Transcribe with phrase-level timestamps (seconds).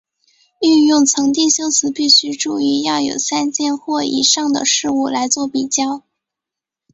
[0.63, 6.01] 运用层递修辞必须注意要有三件或以上的事物来作比较。